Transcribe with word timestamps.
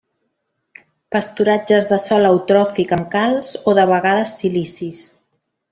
Pasturatges 1.15 1.89
de 1.91 1.99
sòl 2.07 2.27
eutròfic 2.31 2.97
amb 2.99 3.09
calç 3.19 3.53
o 3.73 3.77
de 3.81 3.87
vegades 3.95 4.37
silicis. 4.43 5.05